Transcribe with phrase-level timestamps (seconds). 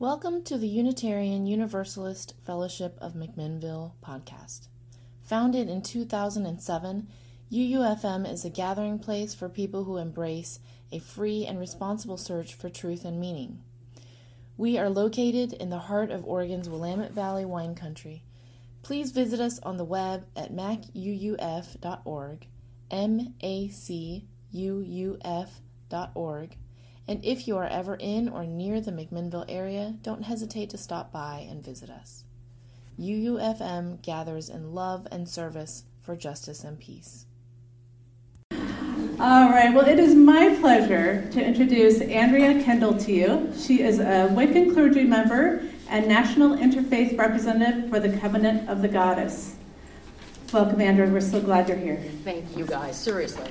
[0.00, 4.68] Welcome to the Unitarian Universalist Fellowship of McMinnville podcast.
[5.24, 7.08] Founded in 2007,
[7.50, 10.60] UUFM is a gathering place for people who embrace
[10.92, 13.58] a free and responsible search for truth and meaning.
[14.56, 18.22] We are located in the heart of Oregon's Willamette Valley wine country.
[18.84, 22.46] Please visit us on the web at macuuf.org,
[22.88, 26.56] M A C U U F.org
[27.08, 31.10] and if you are ever in or near the McMinnville area, don't hesitate to stop
[31.10, 32.24] by and visit us.
[33.00, 37.24] UUFM gathers in love and service for justice and peace.
[39.20, 43.52] All right, well, it is my pleasure to introduce Andrea Kendall to you.
[43.58, 48.88] She is a Wiccan clergy member and National Interfaith Representative for the Covenant of the
[48.88, 49.56] Goddess.
[50.52, 51.10] Welcome, Andrea.
[51.10, 52.02] We're so glad you're here.
[52.22, 52.96] Thank you, guys.
[52.96, 53.50] Seriously.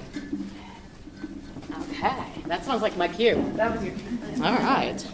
[1.72, 3.44] Okay, that sounds like my cue.
[3.56, 3.94] That was your.
[4.46, 5.06] All right.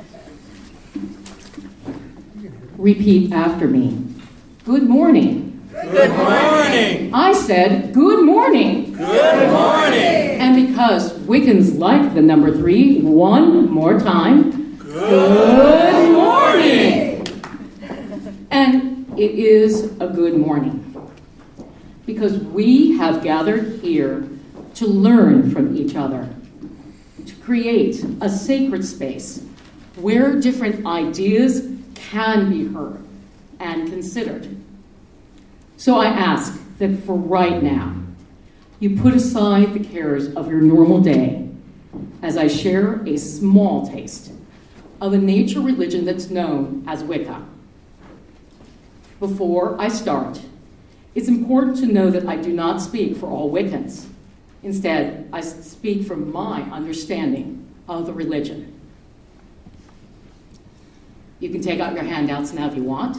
[2.78, 3.98] Repeat after me.
[4.66, 5.68] Good morning.
[5.72, 7.14] Good morning.
[7.14, 8.94] I said good morning.
[8.94, 10.40] Good morning.
[10.40, 14.78] And because Wiccans like the number three, one more time.
[14.78, 17.28] Good morning.
[18.52, 20.80] And it is a good morning.
[22.06, 24.28] Because we have gathered here
[24.76, 26.30] to learn from each other
[27.44, 29.44] create a sacred space
[29.98, 33.04] where different ideas can be heard
[33.60, 34.56] and considered.
[35.78, 37.96] So I ask that for right now,
[38.80, 41.50] you put aside the cares of your normal day
[42.22, 44.32] as I share a small taste
[45.02, 47.46] of a nature religion that's known as Wicca.
[49.20, 50.42] Before I start,
[51.14, 54.08] it's important to know that I do not speak for all Wiccans.
[54.64, 58.80] Instead, I speak from my understanding of the religion.
[61.40, 63.18] You can take out your handouts now if you want.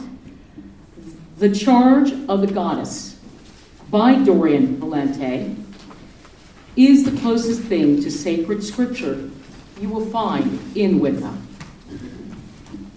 [1.37, 3.19] The Charge of the Goddess
[3.91, 5.55] by Doreen Valiente
[6.75, 9.29] is the closest thing to sacred scripture
[9.79, 11.37] you will find in Wicca.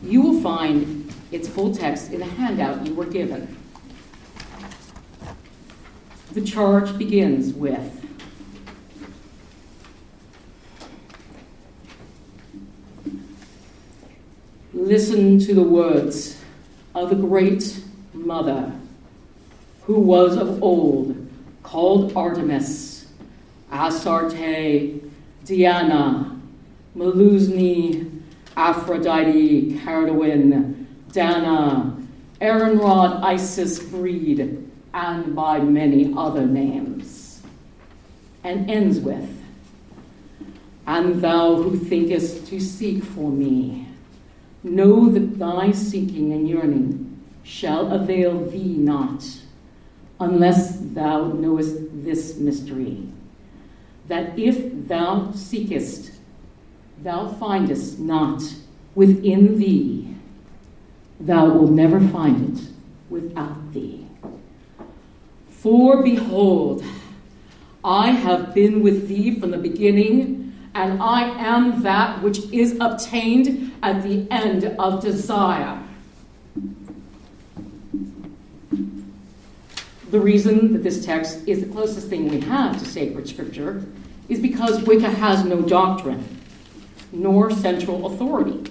[0.02, 3.56] You will find its full text in the handout you were given.
[6.32, 8.07] The charge begins with
[14.88, 16.40] Listen to the words
[16.94, 17.78] of the great
[18.14, 18.72] mother
[19.82, 21.14] who was of old
[21.62, 23.06] called Artemis,
[23.70, 25.02] Astarte,
[25.44, 26.40] Diana,
[26.96, 28.22] Melusine,
[28.56, 31.94] Aphrodite, Cerridwen, Dana,
[32.40, 37.42] Arianrhod, Isis, Breed, and by many other names.
[38.42, 39.28] And ends with,
[40.86, 43.87] And thou who thinkest to seek for me,
[44.62, 49.24] Know that thy seeking and yearning shall avail thee not,
[50.20, 53.08] unless thou knowest this mystery
[54.08, 56.12] that if thou seekest,
[57.02, 58.42] thou findest not
[58.94, 60.14] within thee,
[61.20, 62.64] thou wilt never find it
[63.10, 64.06] without thee.
[65.50, 66.82] For behold,
[67.84, 73.72] I have been with thee from the beginning, and I am that which is obtained
[73.82, 75.82] at the end of desire.
[80.10, 83.84] The reason that this text is the closest thing we have to sacred scripture
[84.28, 86.38] is because Wicca has no doctrine
[87.12, 88.70] nor central authority.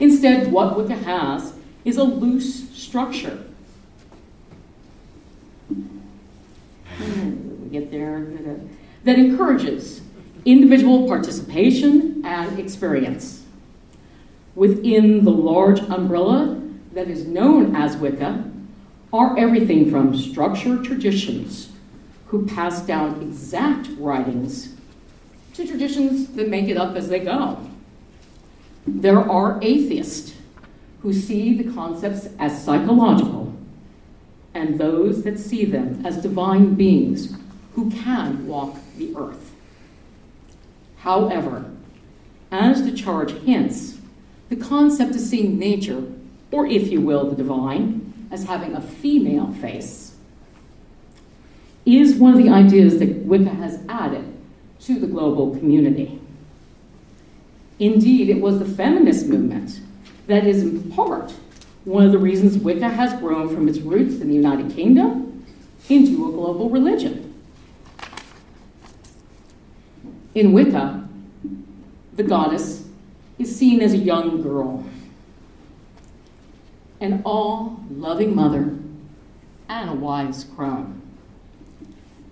[0.00, 3.44] Instead, what Wicca has is a loose structure.
[5.68, 8.26] Hmm, we get there.
[9.04, 10.00] That encourages
[10.44, 13.44] individual participation and experience
[14.54, 16.60] within the large umbrella
[16.92, 18.44] that is known as Wicca
[19.12, 21.70] are everything from structured traditions
[22.26, 24.74] who pass down exact writings
[25.54, 27.58] to traditions that make it up as they go.
[28.86, 30.34] There are atheists
[31.00, 33.54] who see the concepts as psychological
[34.52, 37.36] and those that see them as divine beings
[37.74, 39.53] who can walk the earth.
[41.04, 41.70] However,
[42.50, 43.98] as the charge hints,
[44.48, 46.02] the concept of seeing nature,
[46.50, 50.16] or if you will, the divine, as having a female face,
[51.84, 54.34] is one of the ideas that Wicca has added
[54.80, 56.18] to the global community.
[57.78, 59.80] Indeed, it was the feminist movement
[60.26, 61.34] that is, in part,
[61.84, 65.44] one of the reasons Wicca has grown from its roots in the United Kingdom
[65.90, 67.23] into a global religion.
[70.34, 71.08] In Wicca,
[72.14, 72.86] the goddess
[73.38, 74.84] is seen as a young girl
[77.00, 78.76] an all loving mother,
[79.68, 81.02] and a wise crone.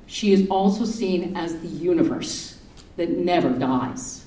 [0.06, 2.58] She is also seen as the universe
[2.96, 4.25] that never dies.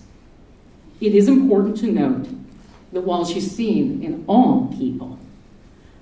[1.01, 2.27] It is important to note
[2.91, 5.19] that while she's seen in all people,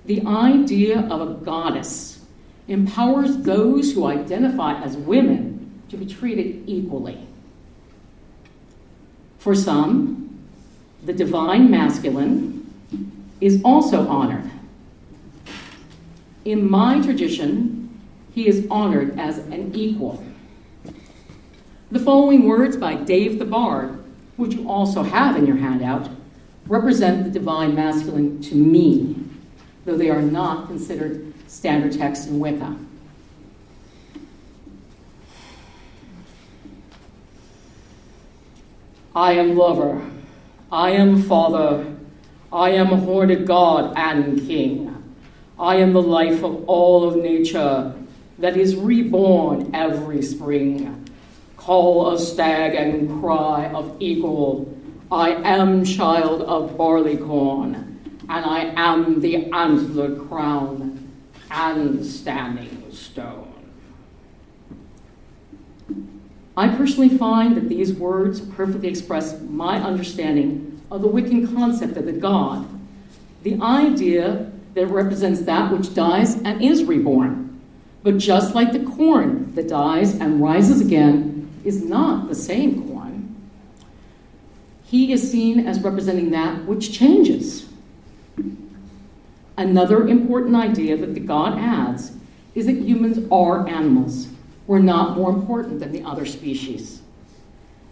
[0.04, 2.20] the idea of a goddess
[2.68, 7.26] empowers those who identify as women to be treated equally.
[9.44, 10.40] For some,
[11.04, 12.66] the divine masculine
[13.42, 14.50] is also honored.
[16.46, 18.00] In my tradition,
[18.32, 20.24] he is honored as an equal.
[21.90, 24.02] The following words by Dave the Bard,
[24.38, 26.08] which you also have in your handout,
[26.66, 29.14] represent the divine masculine to me,
[29.84, 32.78] though they are not considered standard text in Wicca.
[39.16, 40.04] I am lover,
[40.72, 41.86] I am father,
[42.52, 44.90] I am horned god and king.
[45.56, 47.94] I am the life of all of nature
[48.40, 51.08] that is reborn every spring.
[51.56, 54.76] Call of stag and cry of eagle.
[55.12, 57.74] I am child of barleycorn,
[58.28, 61.08] and I am the antler crown
[61.52, 63.43] and standing stone.
[66.56, 72.06] I personally find that these words perfectly express my understanding of the Wiccan concept of
[72.06, 72.68] the god,
[73.42, 77.60] the idea that represents that which dies and is reborn.
[78.02, 83.34] But just like the corn that dies and rises again is not the same corn,
[84.84, 87.68] he is seen as representing that which changes.
[89.56, 92.12] Another important idea that the god adds
[92.54, 94.28] is that humans are animals.
[94.66, 97.02] We're not more important than the other species.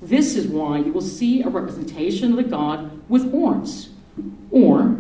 [0.01, 3.91] This is why you will see a representation of the god with horns,
[4.51, 4.97] or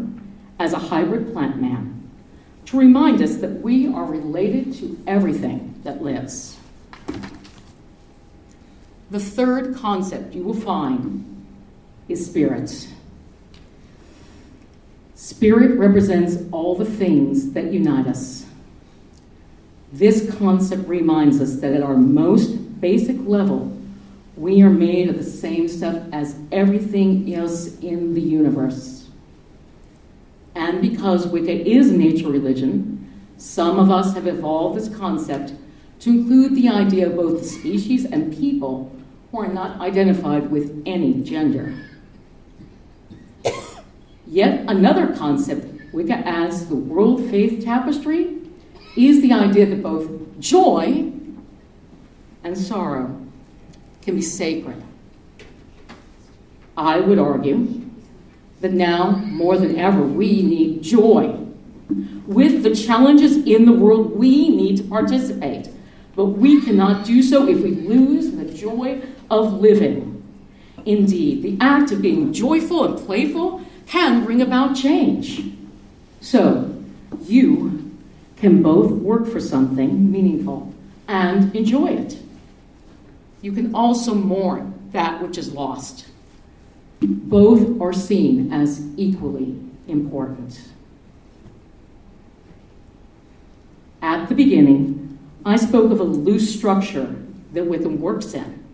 [0.58, 2.08] as a hybrid plant man,
[2.66, 6.58] to remind us that we are related to everything that lives.
[9.10, 11.46] The third concept you will find
[12.08, 12.88] is spirit.
[15.14, 18.41] Spirit represents all the things that unite us.
[19.92, 23.76] This concept reminds us that at our most basic level,
[24.36, 29.08] we are made of the same stuff as everything else in the universe.
[30.54, 35.52] And because Wicca is nature religion, some of us have evolved this concept
[36.00, 38.90] to include the idea of both the species and people
[39.30, 41.74] who are not identified with any gender.
[44.26, 48.41] Yet another concept Wicca adds to the world faith tapestry
[48.96, 51.12] is the idea that both joy
[52.44, 53.18] and sorrow
[54.02, 54.82] can be sacred.
[56.76, 57.80] I would argue
[58.60, 61.38] that now, more than ever, we need joy.
[62.26, 65.68] With the challenges in the world, we need to participate.
[66.14, 70.22] But we cannot do so if we lose the joy of living.
[70.84, 75.42] Indeed, the act of being joyful and playful can bring about change.
[76.20, 76.82] So,
[77.22, 77.81] you
[78.42, 80.74] can both work for something meaningful
[81.06, 82.18] and enjoy it.
[83.40, 86.06] You can also mourn that which is lost.
[87.00, 90.60] Both are seen as equally important.
[94.02, 97.14] At the beginning, I spoke of a loose structure
[97.52, 98.64] that Wiccan works in.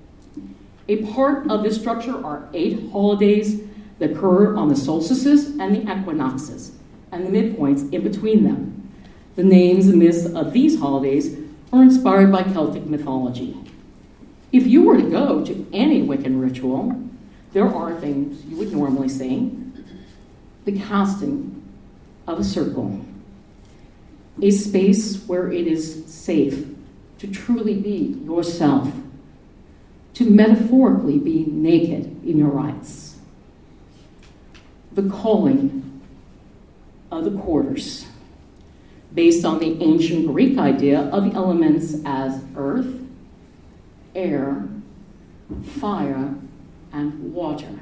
[0.89, 3.61] A part of this structure are eight holidays
[3.99, 6.73] that occur on the solstices and the equinoxes,
[7.13, 8.88] and the midpoints in between them.
[9.39, 11.39] The names and myths of these holidays
[11.73, 13.57] are inspired by Celtic mythology.
[14.51, 17.01] If you were to go to any Wiccan ritual,
[17.53, 19.57] there are things you would normally see
[20.65, 21.63] the casting
[22.27, 23.01] of a circle,
[24.43, 26.67] a space where it is safe
[27.19, 28.93] to truly be yourself,
[30.15, 33.21] to metaphorically be naked in your rites.
[34.95, 36.03] The calling
[37.13, 38.08] of the quarters,
[39.15, 43.01] based on the ancient Greek idea of the elements as earth,
[44.15, 44.69] air,
[45.81, 46.35] fire,
[46.93, 47.81] and water.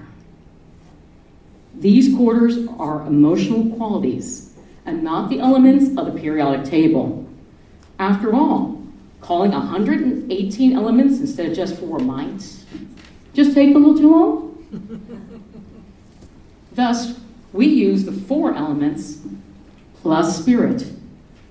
[1.74, 4.54] These quarters are emotional qualities
[4.86, 7.28] and not the elements of the periodic table.
[7.98, 8.82] After all,
[9.20, 12.64] calling 118 elements instead of just four might
[13.36, 15.42] just take a little too long.
[16.72, 17.18] Thus,
[17.52, 19.20] we use the four elements
[20.00, 20.86] plus spirit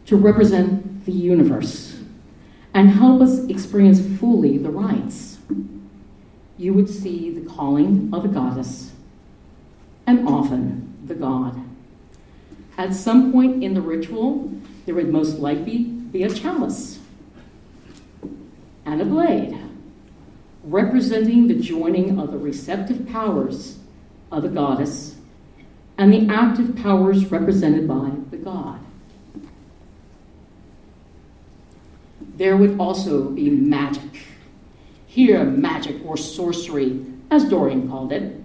[0.06, 2.00] to represent the universe
[2.74, 5.38] and help us experience fully the rites.
[6.58, 8.92] You would see the calling of the goddess
[10.06, 11.62] and often the god.
[12.78, 14.52] At some point in the ritual,
[14.86, 17.00] there would most likely be a chalice
[18.86, 19.58] and a blade,
[20.64, 23.80] representing the joining of the receptive powers
[24.32, 25.16] of the goddess
[25.98, 28.85] and the active powers represented by the god.
[32.36, 34.24] There would also be magic.
[35.08, 38.42] Here, magic or sorcery, as Doreen called it,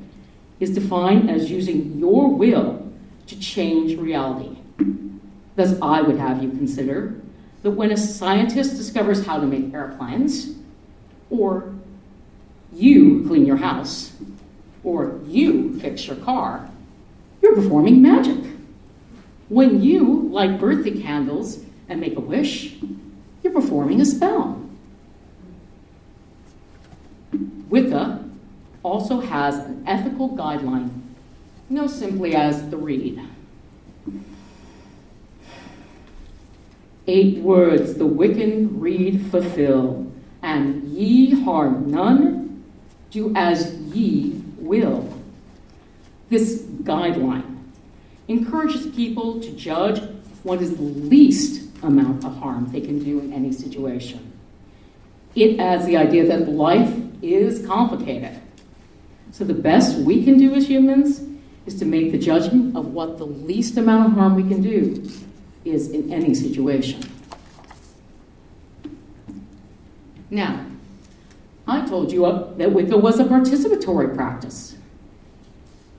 [0.60, 2.92] is defined as using your will
[3.26, 4.56] to change reality.
[5.56, 7.20] Thus, I would have you consider
[7.62, 10.54] that when a scientist discovers how to make airplanes,
[11.28, 11.74] or
[12.72, 14.12] you clean your house,
[14.84, 16.70] or you fix your car,
[17.42, 18.38] you're performing magic.
[19.48, 22.76] When you light birthday candles and make a wish,
[23.42, 24.60] you're performing a spell.
[27.68, 28.24] Wicca
[28.82, 30.90] also has an ethical guideline,
[31.68, 33.20] known simply as the Rede.
[37.06, 40.10] Eight words the Wiccan Rede fulfill,
[40.42, 42.64] and ye harm none,
[43.10, 45.08] do as ye will.
[46.28, 47.58] This guideline
[48.28, 50.00] encourages people to judge
[50.42, 54.32] what is least amount of harm they can do in any situation.
[55.34, 58.40] It adds the idea that life is complicated.
[59.32, 61.22] So the best we can do as humans
[61.66, 65.08] is to make the judgment of what the least amount of harm we can do
[65.64, 67.02] is in any situation.
[70.30, 70.66] Now,
[71.66, 72.22] I told you
[72.56, 74.76] that Wicca was a participatory practice.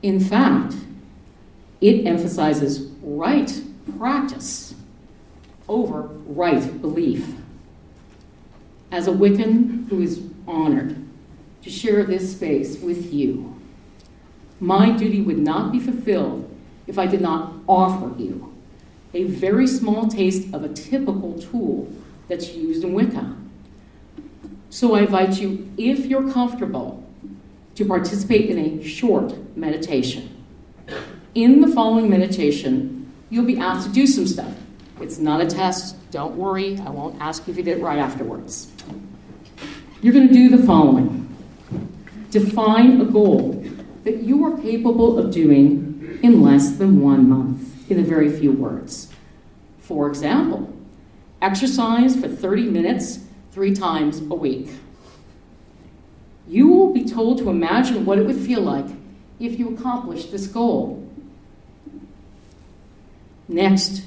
[0.02, 0.76] In fact,
[1.80, 3.62] it emphasizes right
[3.98, 4.74] practice
[5.68, 7.36] over right belief.
[8.92, 10.96] As a Wiccan who is honored
[11.64, 13.56] to share this space with you,
[14.60, 16.48] my duty would not be fulfilled
[16.88, 18.52] if I did not offer you
[19.14, 21.92] a very small taste of a typical tool
[22.28, 23.36] that's used in Wicca.
[24.70, 27.04] So I invite you, if you're comfortable,
[27.76, 30.44] to participate in a short meditation.
[31.36, 34.54] In the following meditation, you'll be asked to do some stuff.
[35.02, 35.96] It's not a test.
[36.12, 36.78] Don't worry.
[36.80, 38.72] I won't ask you if you did it right afterwards.
[40.02, 41.28] You're going to do the following
[42.30, 43.62] define a goal
[44.06, 48.52] that you are capable of doing in less than one month, in a very few
[48.52, 49.12] words.
[49.80, 50.74] For example,
[51.42, 53.20] exercise for 30 minutes
[53.52, 54.70] three times a week.
[56.48, 58.88] You will be told to imagine what it would feel like
[59.40, 61.06] if you accomplished this goal.
[63.48, 64.04] Next,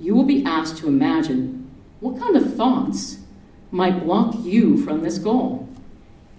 [0.00, 3.18] you will be asked to imagine what kind of thoughts
[3.70, 5.68] might block you from this goal.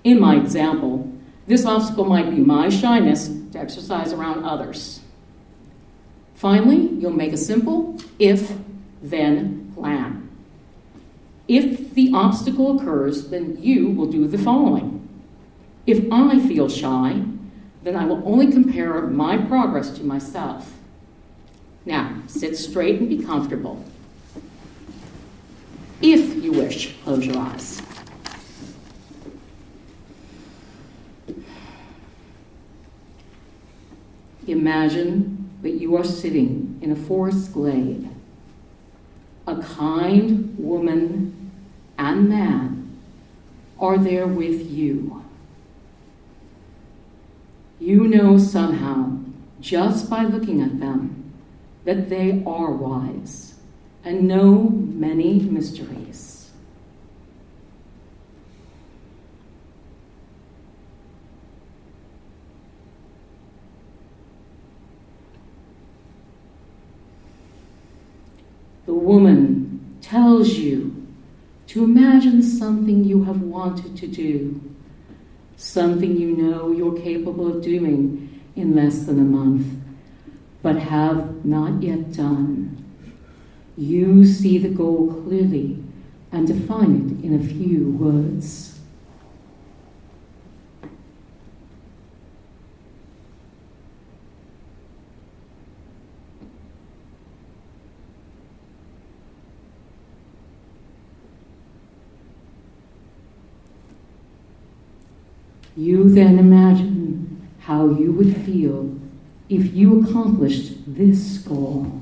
[0.03, 1.11] In my example,
[1.47, 5.01] this obstacle might be my shyness to exercise around others.
[6.33, 8.57] Finally, you'll make a simple if
[9.01, 10.27] then plan.
[11.47, 15.07] If the obstacle occurs, then you will do the following.
[15.85, 17.23] If I feel shy,
[17.83, 20.73] then I will only compare my progress to myself.
[21.85, 23.83] Now, sit straight and be comfortable.
[26.01, 27.81] If you wish, close your eyes.
[34.47, 38.09] Imagine that you are sitting in a forest glade.
[39.47, 41.51] A kind woman
[41.97, 42.97] and man
[43.79, 45.23] are there with you.
[47.79, 49.17] You know somehow,
[49.59, 51.20] just by looking at them,
[51.83, 53.55] that they are wise
[54.03, 56.49] and know many mysteries.
[68.85, 71.07] The woman tells you
[71.67, 74.59] to imagine something you have wanted to do,
[75.55, 79.65] something you know you're capable of doing in less than a month,
[80.61, 82.77] but have not yet done.
[83.77, 85.83] You see the goal clearly
[86.31, 88.79] and define it in a few words.
[105.75, 109.00] You then imagine how you would feel
[109.51, 112.01] if you accomplished this goal.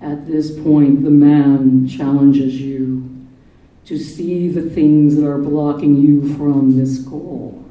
[0.00, 3.26] At this point, the man challenges you
[3.86, 7.65] to see the things that are blocking you from this goal.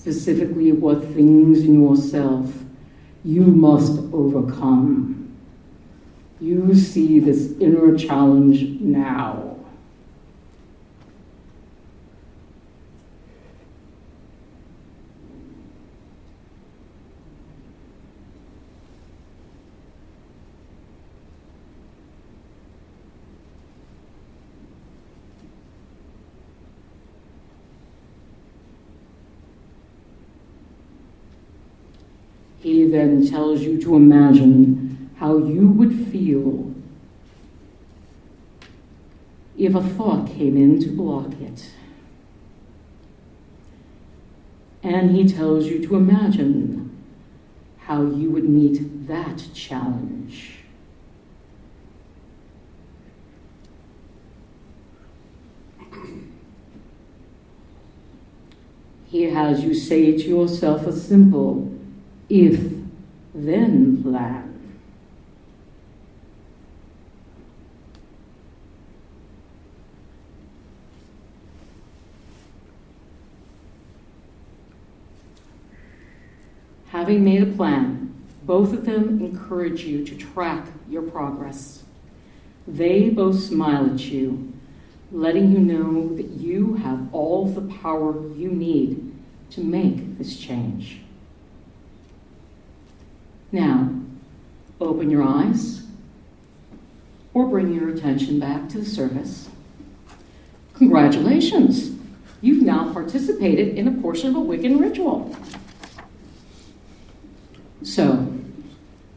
[0.00, 2.50] Specifically, what things in yourself
[3.22, 5.36] you must overcome.
[6.40, 9.50] You see this inner challenge now.
[32.60, 36.74] He then tells you to imagine how you would feel
[39.56, 41.70] if a thought came in to block it.
[44.82, 46.96] And he tells you to imagine
[47.78, 50.56] how you would meet that challenge.
[59.06, 61.76] He has you say to yourself a simple
[62.28, 62.79] if
[63.34, 64.50] then plan.
[76.88, 78.12] Having made a plan,
[78.44, 81.84] both of them encourage you to track your progress.
[82.66, 84.52] They both smile at you,
[85.12, 89.12] letting you know that you have all the power you need
[89.50, 91.00] to make this change.
[93.52, 93.90] Now,
[94.80, 95.82] open your eyes
[97.34, 99.48] or bring your attention back to the surface.
[100.74, 101.96] Congratulations!
[102.40, 105.36] You've now participated in a portion of a Wiccan ritual.
[107.82, 108.32] So,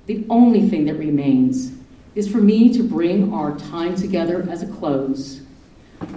[0.08, 1.72] the only thing that remains
[2.16, 5.42] is for me to bring our time together as a close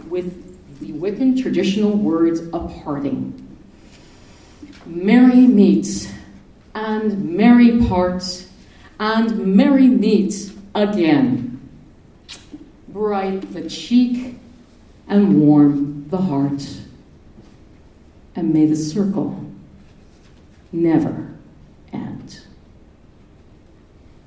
[0.08, 0.42] with
[0.80, 3.42] the Wiccan traditional words of parting.
[4.84, 6.08] Merry meets
[6.76, 8.50] and merry parts
[9.00, 11.58] and merry meets again.
[12.86, 14.38] Bright the cheek
[15.08, 16.80] and warm the heart.
[18.34, 19.42] And may the circle
[20.70, 21.25] never.